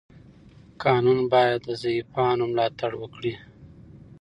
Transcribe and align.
قانون 0.83 1.19
باید 1.31 1.59
د 1.67 1.69
ضعیفانو 1.81 2.43
ملاتړ 2.51 2.91
وکړي. 2.97 3.33